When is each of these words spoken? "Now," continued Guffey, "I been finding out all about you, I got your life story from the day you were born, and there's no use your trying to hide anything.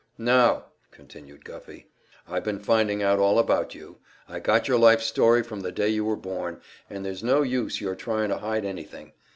"Now," 0.17 0.65
continued 0.89 1.45
Guffey, 1.45 1.85
"I 2.27 2.39
been 2.39 2.57
finding 2.57 3.03
out 3.03 3.19
all 3.19 3.37
about 3.37 3.75
you, 3.75 3.99
I 4.27 4.39
got 4.39 4.67
your 4.67 4.79
life 4.79 4.99
story 5.03 5.43
from 5.43 5.59
the 5.59 5.71
day 5.71 5.89
you 5.89 6.03
were 6.03 6.15
born, 6.15 6.59
and 6.89 7.05
there's 7.05 7.21
no 7.23 7.43
use 7.43 7.79
your 7.79 7.93
trying 7.93 8.29
to 8.29 8.39
hide 8.39 8.65
anything. 8.65 9.11